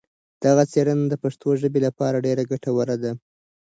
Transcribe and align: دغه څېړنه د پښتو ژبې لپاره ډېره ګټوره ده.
دغه 0.43 0.63
څېړنه 0.71 1.05
د 1.09 1.13
پښتو 1.23 1.47
ژبې 1.61 1.79
لپاره 1.87 2.23
ډېره 2.25 2.43
ګټوره 2.51 2.95
ده. 3.03 3.11